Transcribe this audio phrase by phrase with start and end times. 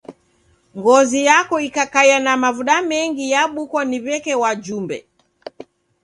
[0.77, 4.97] Ngozi yako ikakaia na mavuda mengi yabukwa ni w'eke wajumbe.